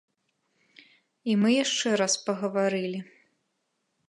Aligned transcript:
І 1.31 1.37
мы 1.41 1.49
яшчэ 1.63 1.89
раз 2.01 2.13
пагаварылі. 2.31 2.99